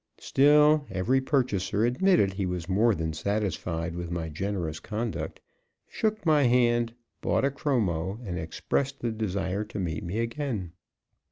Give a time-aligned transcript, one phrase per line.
[0.17, 5.39] Still every purchaser admitted he was more than satisfied with my generous conduct,
[5.87, 10.71] shook my hand, bought a chromo and expressed the desire to meet me again.